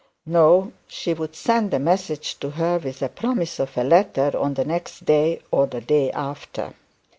No, 0.25 0.73
she 0.87 1.13
would 1.13 1.35
send 1.35 1.71
a 1.75 1.77
message 1.77 2.39
to 2.39 2.49
her 2.49 2.79
with 2.79 2.97
the 3.01 3.09
promise 3.09 3.59
of 3.59 3.77
a 3.77 3.83
letter 3.83 4.35
on 4.35 4.55
the 4.55 4.65
next 4.65 5.05
day 5.05 5.43
or 5.51 5.67
the 5.67 5.79
day 5.81 6.11
after. 6.11 6.73